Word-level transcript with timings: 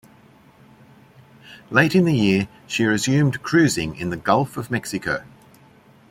Late 1.69 1.93
in 1.93 2.05
the 2.05 2.17
year, 2.17 2.47
she 2.65 2.85
resumed 2.85 3.43
cruising 3.43 3.95
in 3.97 4.09
the 4.09 4.17
Gulf 4.17 4.57
of 4.57 4.71
Mexico. 4.71 5.23